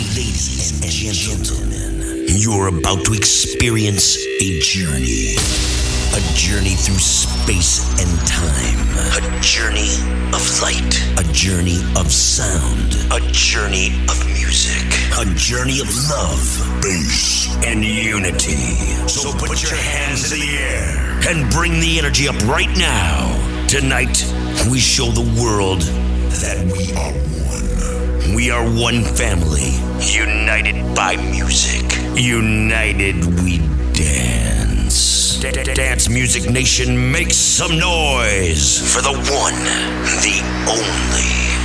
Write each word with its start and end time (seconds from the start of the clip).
Ladies 0.00 0.80
and 0.80 1.12
gentlemen, 1.12 2.24
you're 2.26 2.68
about 2.68 3.04
to 3.04 3.12
experience 3.12 4.16
a 4.40 4.58
journey. 4.60 5.36
A 6.16 6.20
journey 6.32 6.74
through 6.74 6.98
space 6.98 7.84
and 8.00 8.08
time. 8.26 8.80
A 9.12 9.40
journey 9.42 9.92
of 10.32 10.40
light. 10.62 10.96
A 11.20 11.32
journey 11.34 11.84
of 12.00 12.10
sound. 12.10 12.96
A 13.12 13.20
journey 13.32 13.88
of 14.08 14.16
music. 14.24 14.88
A 15.20 15.26
journey 15.36 15.80
of 15.80 15.88
love, 16.08 16.80
bass, 16.80 17.54
and 17.66 17.84
unity. 17.84 18.56
So 19.06 19.32
put 19.36 19.62
your 19.62 19.74
hands 19.74 20.32
in 20.32 20.40
the 20.40 20.56
air 20.56 21.20
and 21.28 21.50
bring 21.50 21.78
the 21.78 21.98
energy 21.98 22.26
up 22.26 22.40
right 22.48 22.74
now. 22.78 23.36
Tonight, 23.68 24.24
we 24.70 24.78
show 24.80 25.10
the 25.10 25.28
world 25.42 25.82
that 26.40 26.56
we 26.72 26.90
are 26.96 27.12
one. 27.52 27.69
We 28.34 28.50
are 28.50 28.64
one 28.64 29.02
family, 29.02 29.72
united 30.00 30.94
by 30.94 31.16
music. 31.16 31.84
United 32.16 33.24
we 33.42 33.58
dance. 33.92 35.38
Dance 35.40 36.08
Music 36.08 36.50
Nation, 36.50 37.10
make 37.10 37.32
some 37.32 37.78
noise 37.78 38.78
for 38.94 39.02
the 39.02 39.12
one, 39.12 39.54
the 40.22 40.40
only, 40.68 41.59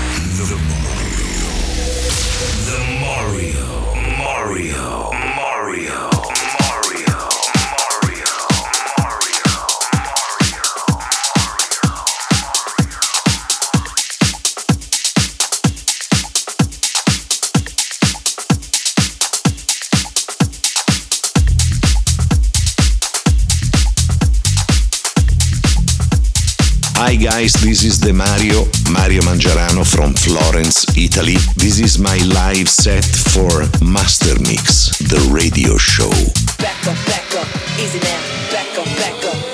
Hi 27.06 27.14
guys, 27.14 27.54
this 27.54 27.84
is 27.84 28.00
the 28.00 28.12
Mario, 28.12 28.66
Mario 28.92 29.22
Mangiarano 29.22 29.86
from 29.86 30.16
Florence, 30.16 30.86
Italy. 30.98 31.38
This 31.56 31.80
is 31.80 32.00
my 32.00 32.18
live 32.34 32.68
set 32.68 33.06
for 33.06 33.62
Master 33.86 34.34
Mix, 34.42 34.90
the 34.98 35.22
radio 35.30 35.78
show. 35.78 36.10
Back 36.58 36.88
up, 36.88 36.98
back 37.06 37.36
up, 37.36 37.48
easy 37.80 38.00
now. 38.00 38.50
Back 38.52 38.80
up, 38.80 38.86
back 38.98 39.24
up. 39.24 39.45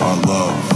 our 0.00 0.16
love. 0.26 0.75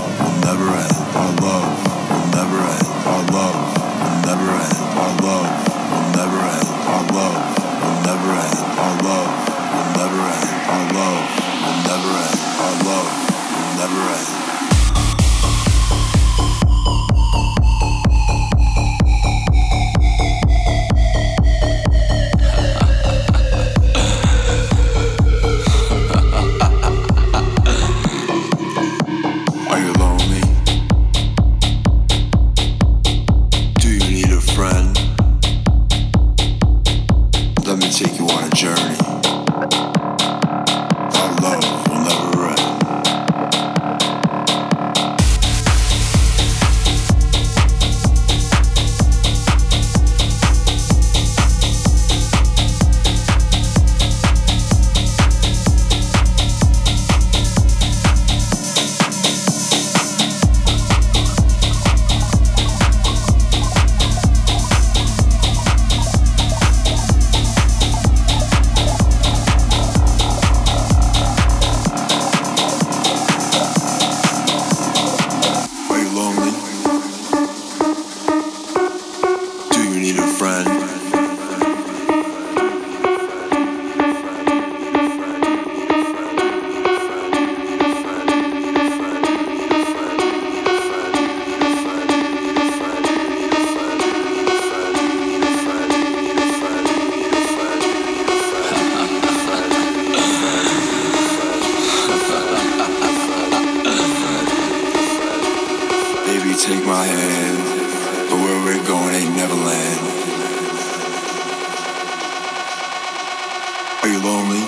You 114.10 114.20
lonely? 114.20 114.60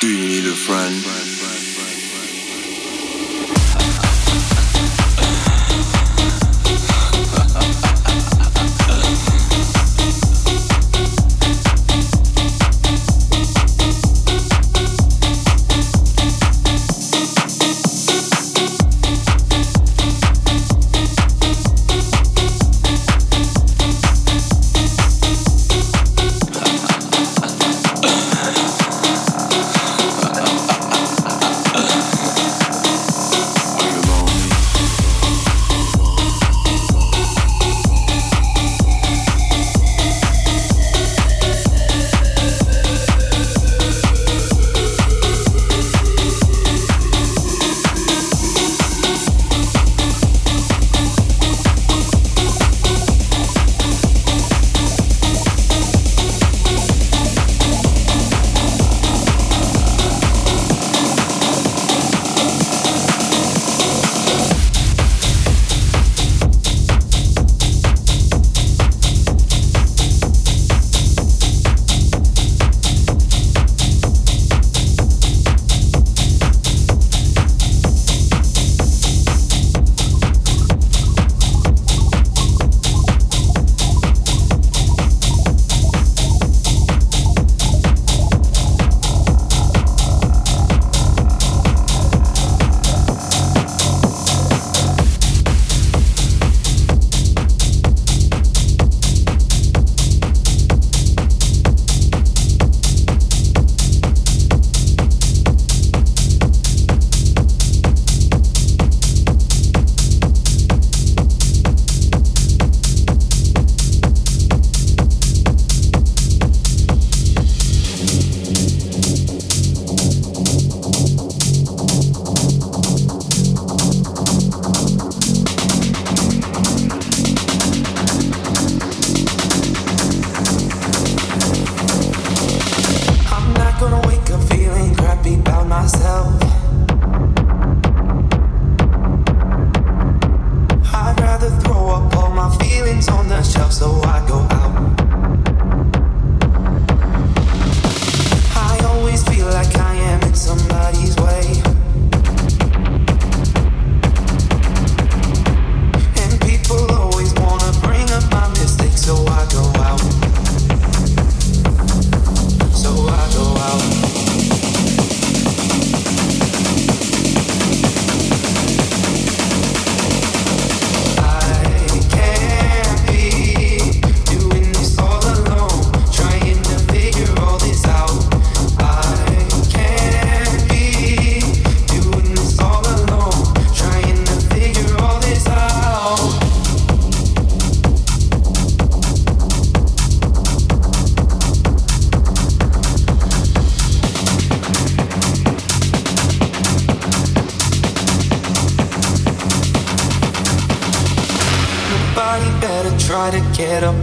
Do 0.00 0.08
you 0.08 0.28
need 0.28 0.46
a 0.46 0.54
friend? 0.54 1.27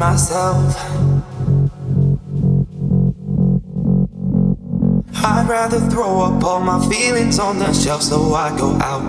myself. 0.00 0.74
I'd 5.22 5.46
rather 5.46 5.78
throw 5.90 6.22
up 6.22 6.42
all 6.42 6.60
my 6.60 6.80
feelings 6.88 7.38
on 7.38 7.58
the 7.58 7.70
shelf 7.74 8.02
so 8.02 8.32
I 8.32 8.56
go 8.56 8.70
out. 8.80 9.04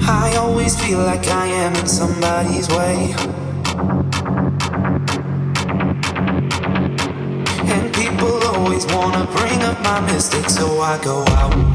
I 0.00 0.34
always 0.36 0.74
feel 0.84 0.98
like 0.98 1.28
I 1.28 1.46
am 1.46 1.76
in 1.76 1.86
somebody's 1.86 2.68
way. 2.70 3.14
And 7.72 7.94
people 7.94 8.34
always 8.48 8.84
wanna 8.86 9.26
bring 9.30 9.62
up 9.62 9.80
my 9.84 10.00
mistakes 10.12 10.56
so 10.56 10.80
I 10.80 11.00
go 11.04 11.24
out. 11.28 11.71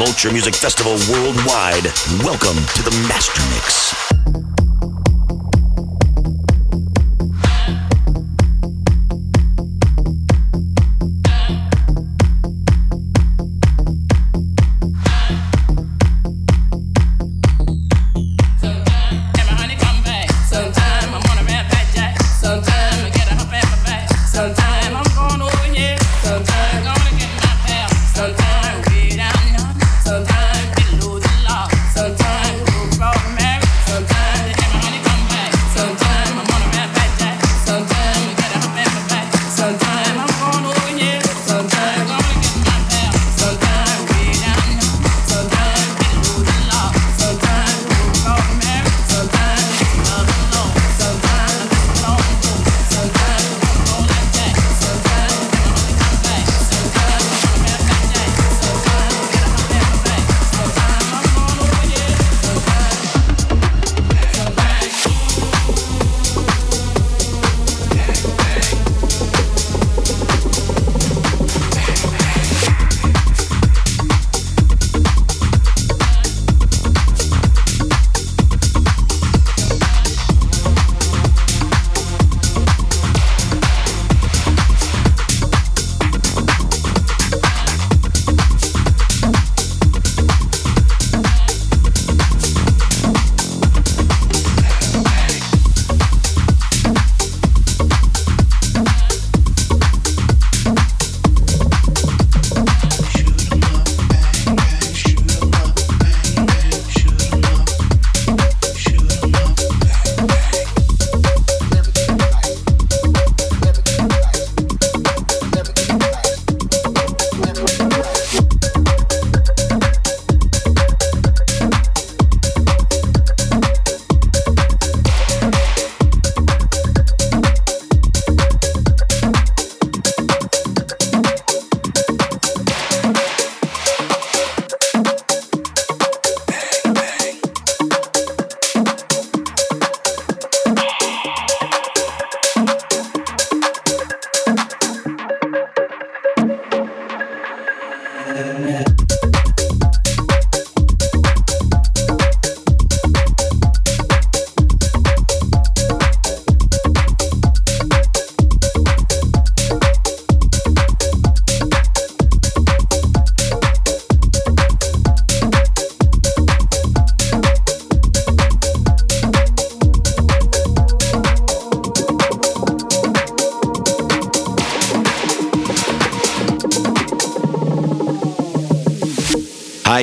Ultra 0.00 0.32
Music 0.32 0.54
Festival 0.54 0.92
worldwide. 1.12 1.84
Welcome 2.24 2.64
to 2.74 2.82
the 2.82 3.06
Master 3.08 3.42
Mix. 3.54 4.09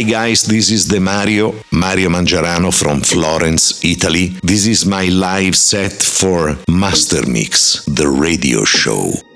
Guys, 0.08 0.44
this 0.44 0.72
is 0.72 0.88
the 0.88 1.00
Mario, 1.00 1.54
Mario 1.72 2.10
Mangiarano 2.10 2.72
from 2.72 3.02
Florence, 3.02 3.84
Italy. 3.84 4.28
This 4.42 4.66
is 4.66 4.86
my 4.86 5.06
live 5.10 5.56
set 5.56 5.92
for 5.92 6.58
Master 6.70 7.28
Mix, 7.28 7.84
the 7.86 8.08
radio 8.08 8.64
show. 8.64 9.27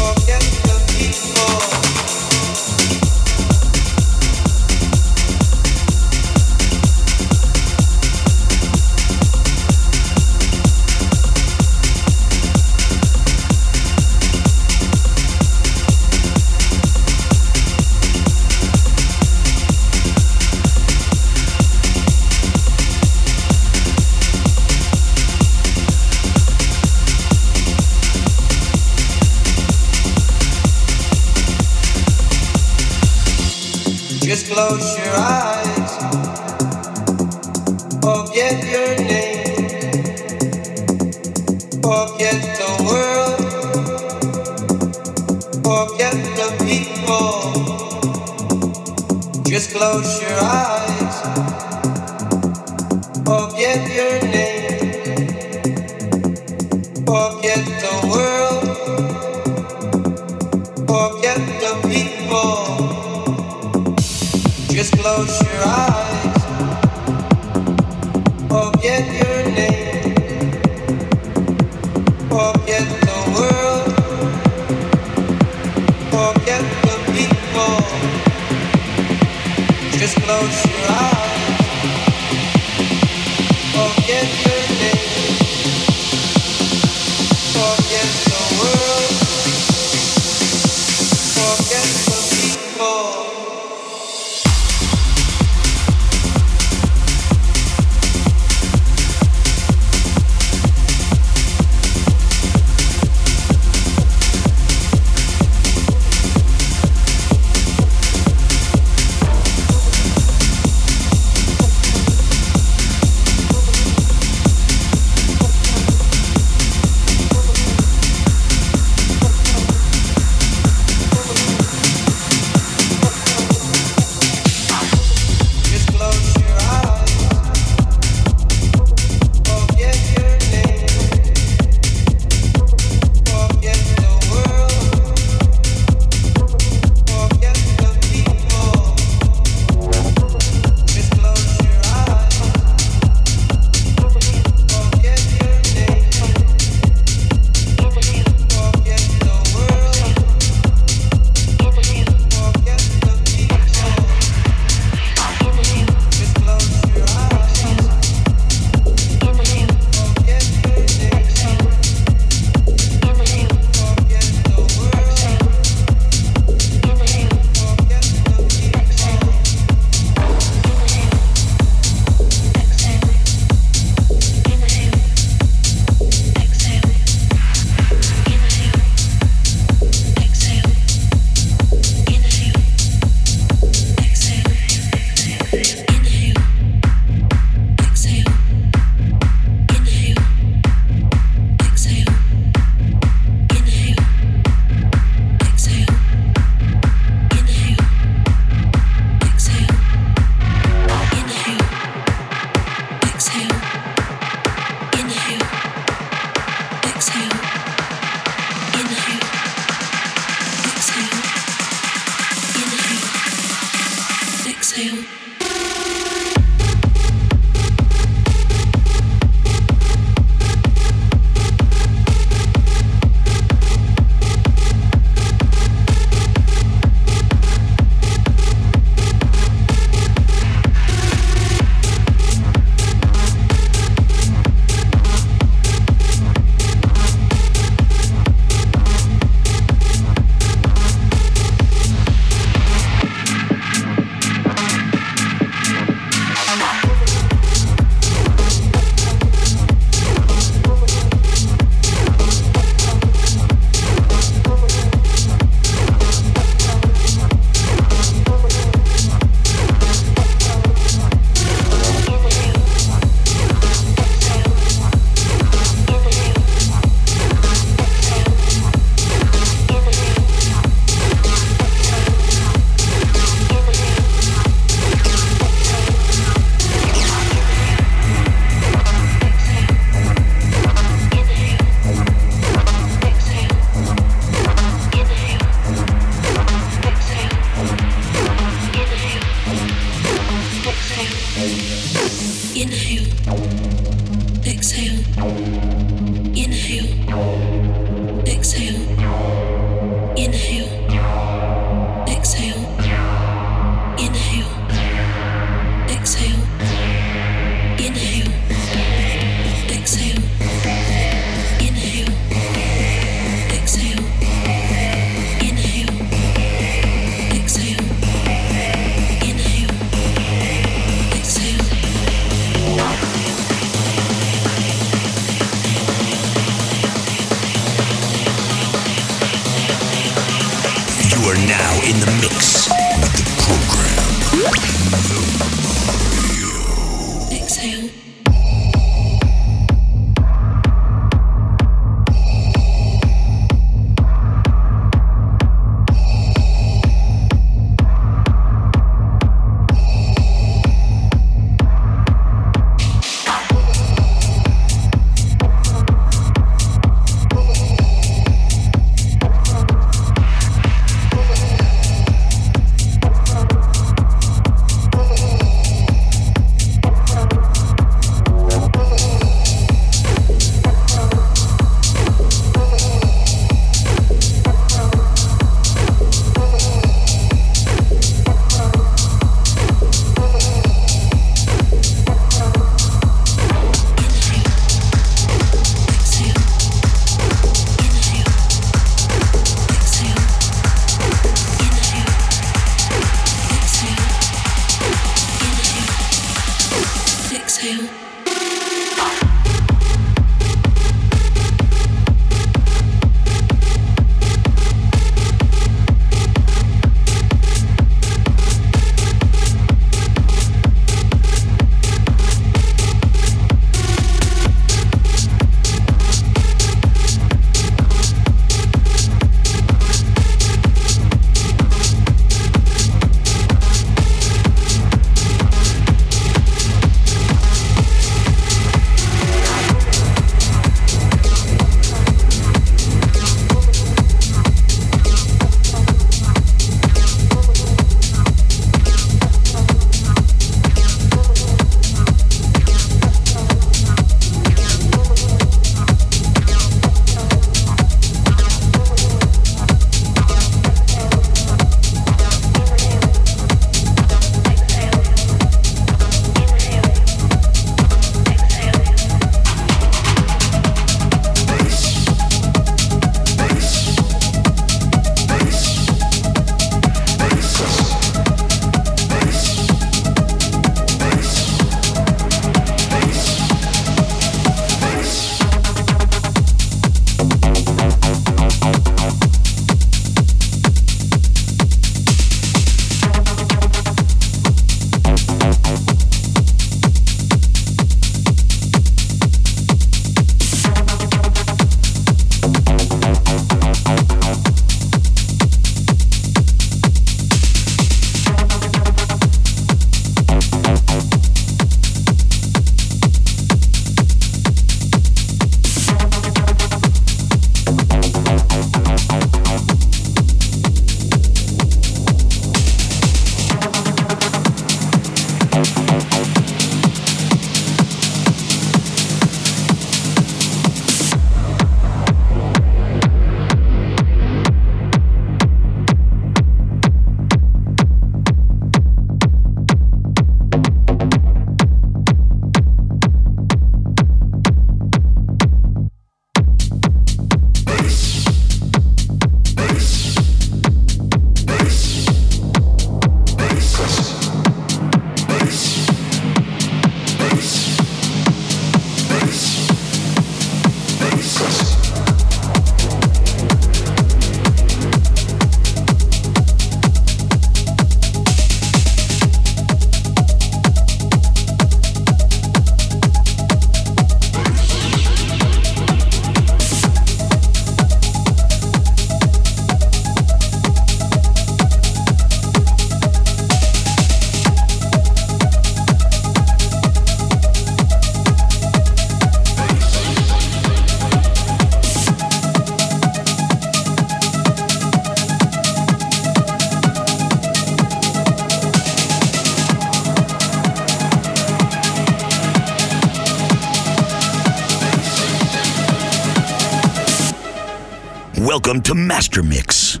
Welcome 598.74 598.92
to 598.92 598.94
Master 598.96 599.42
Mix, 599.44 600.00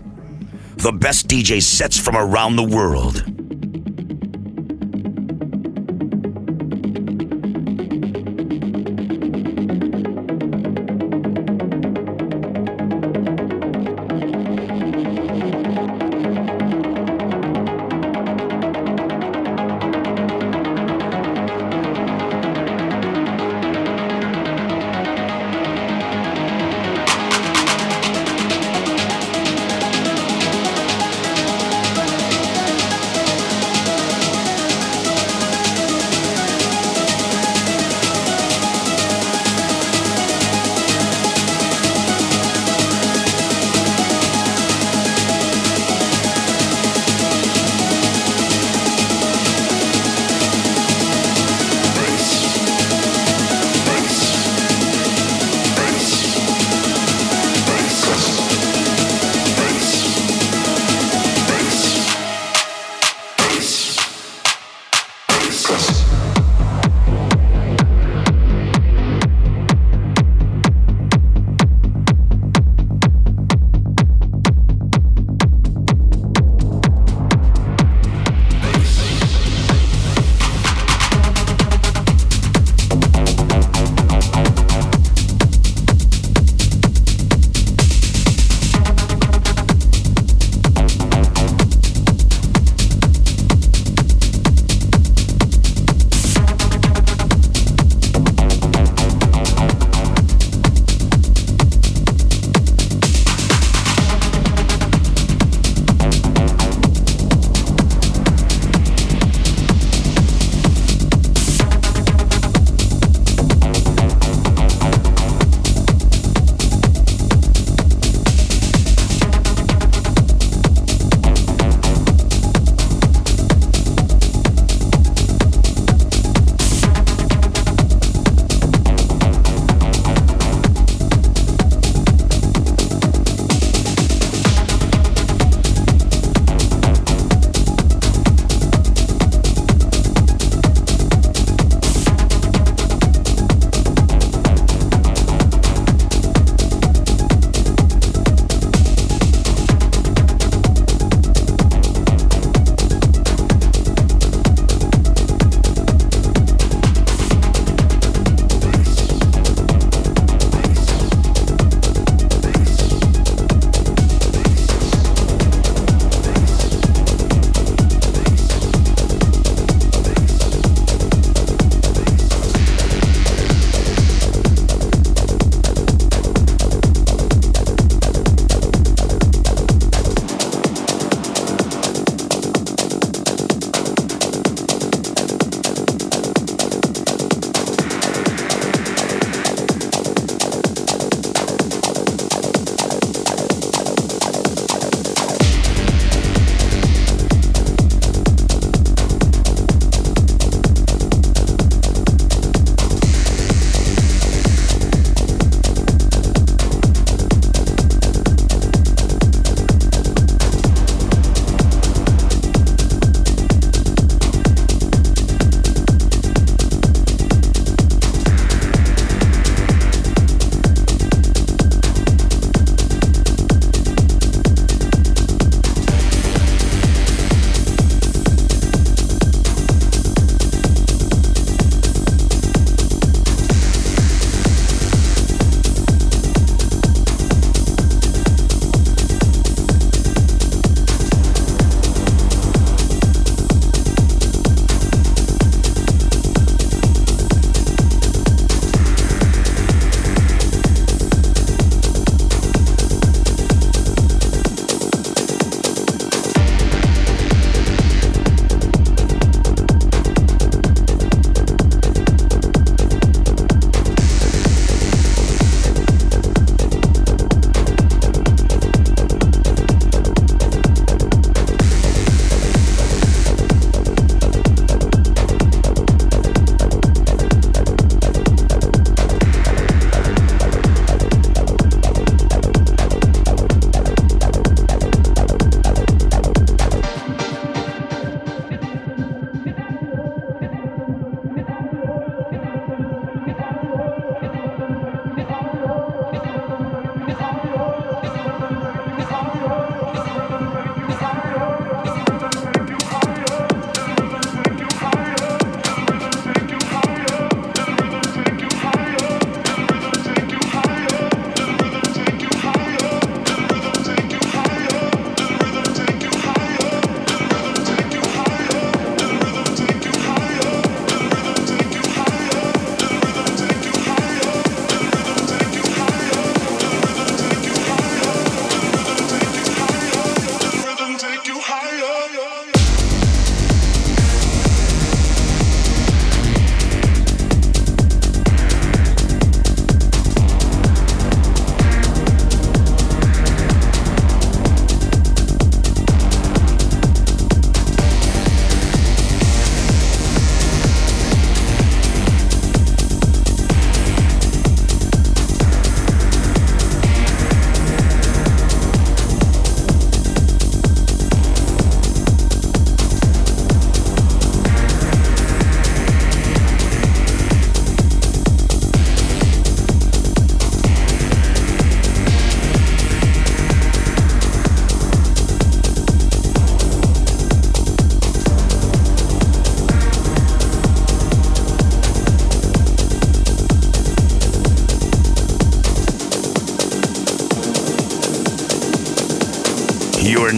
the 0.78 0.90
best 0.90 1.28
DJ 1.28 1.62
sets 1.62 1.96
from 1.96 2.16
around 2.16 2.56
the 2.56 2.64
world. 2.64 3.33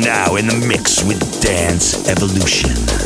Now 0.07 0.36
in 0.36 0.46
the 0.46 0.54
mix 0.68 1.02
with 1.02 1.18
Dance 1.42 2.09
Evolution. 2.09 3.05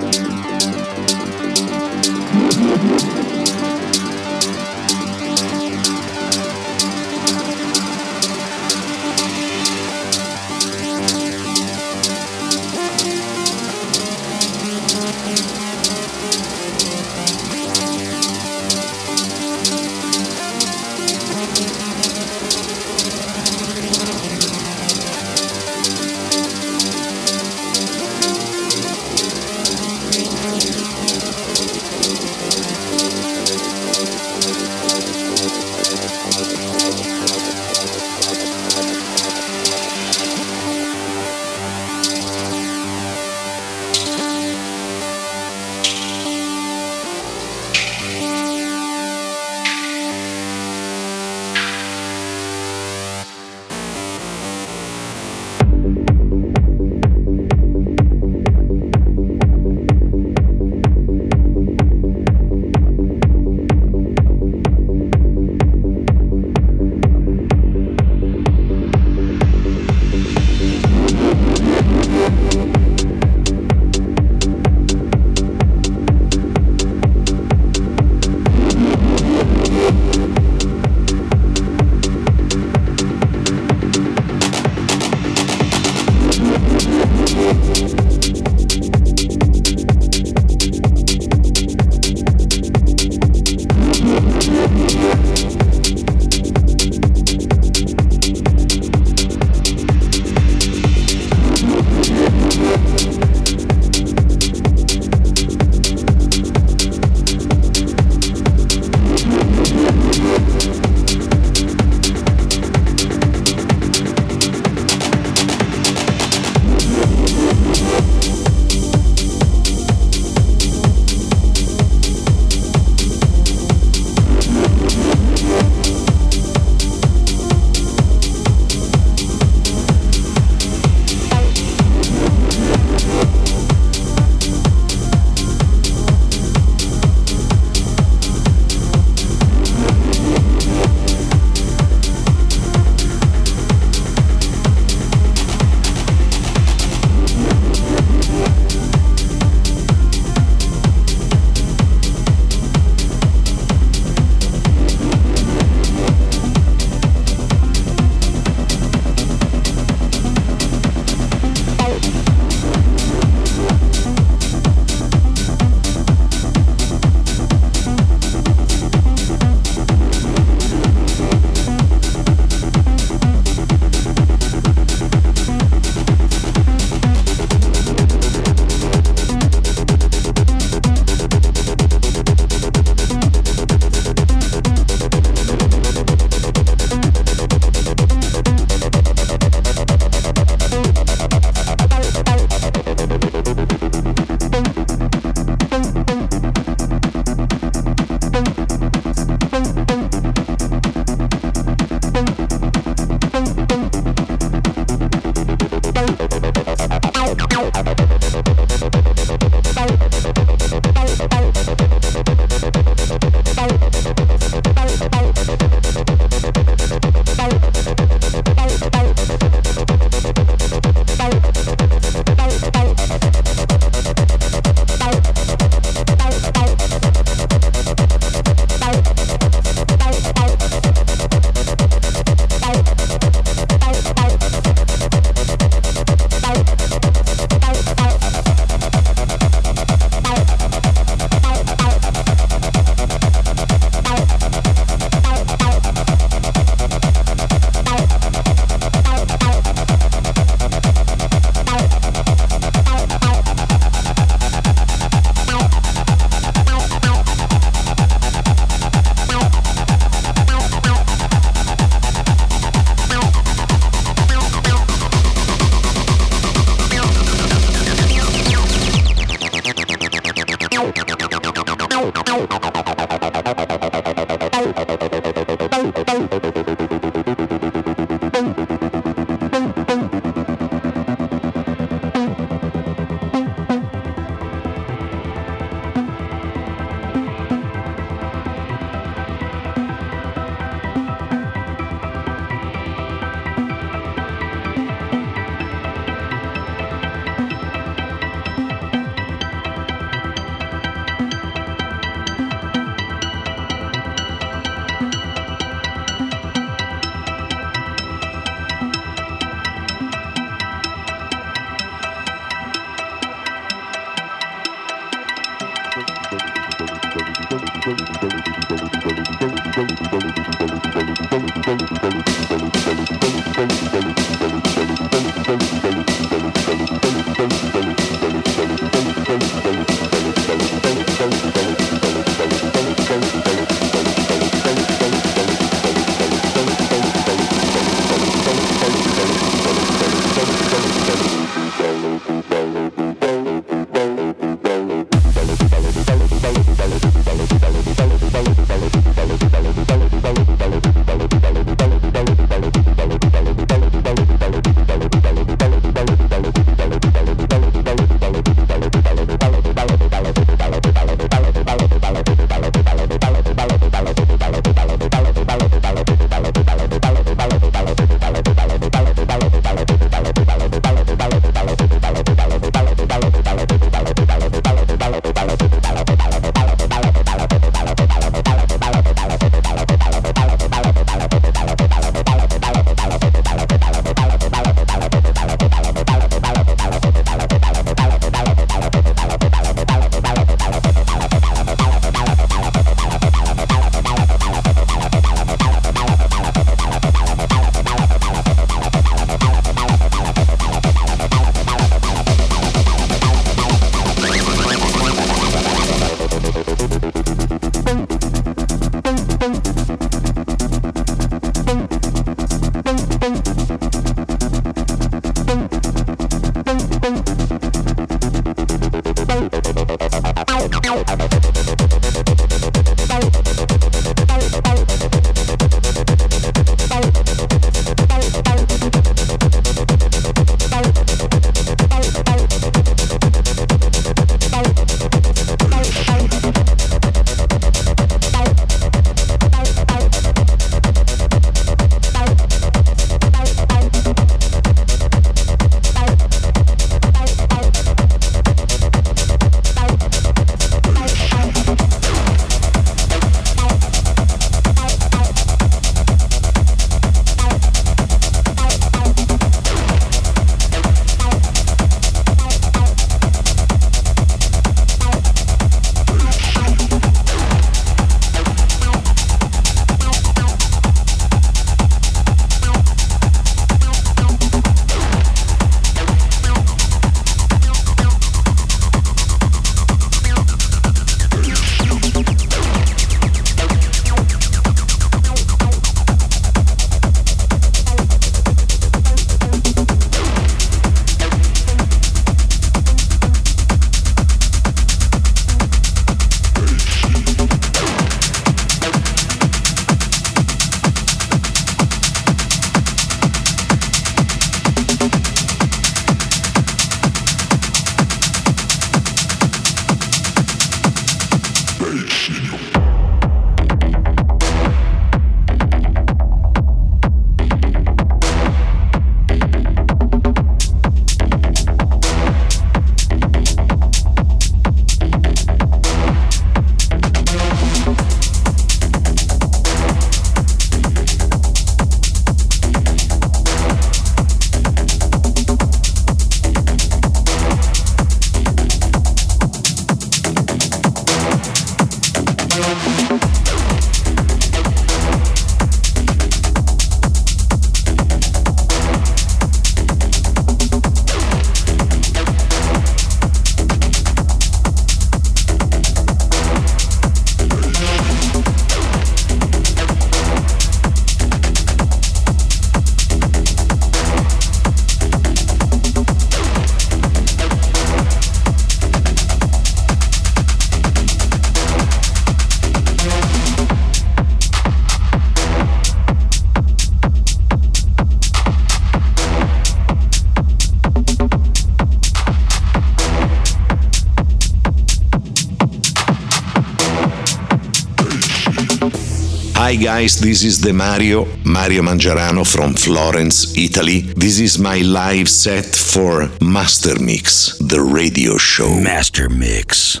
Guys, 589.94 590.20
this 590.20 590.44
is 590.44 590.60
the 590.60 590.72
Mario, 590.72 591.24
Mario 591.44 591.82
Mangiarano 591.82 592.44
from 592.46 592.74
Florence, 592.74 593.58
Italy. 593.58 594.02
This 594.14 594.38
is 594.38 594.56
my 594.56 594.78
live 594.82 595.28
set 595.28 595.66
for 595.66 596.30
Master 596.40 596.96
Mix, 597.00 597.58
the 597.58 597.80
radio 597.80 598.36
show. 598.36 598.72
Master 598.80 599.28
Mix. 599.28 600.00